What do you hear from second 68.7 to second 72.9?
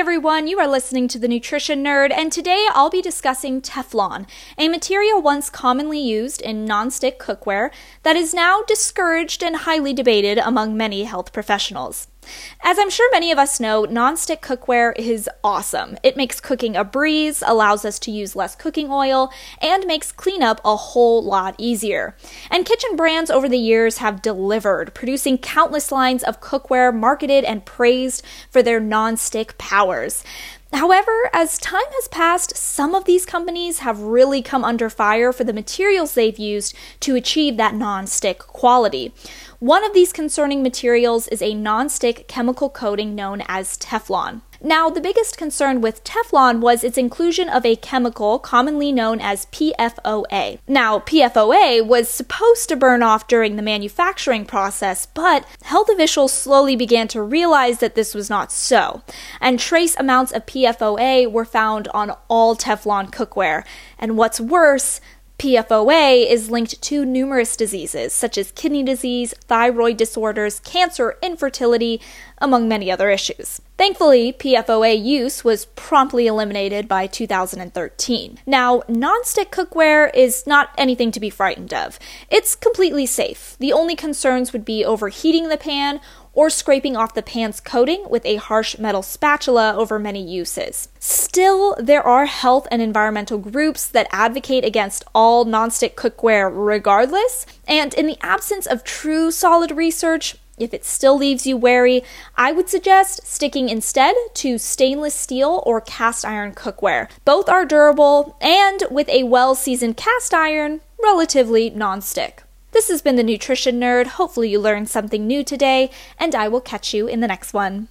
disease, thyroid disorders, cancer, infertility, among many